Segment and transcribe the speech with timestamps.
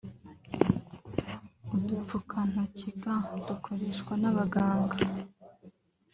[1.75, 4.95] udupfukantoki (gants) dukoreshwa n’abaganga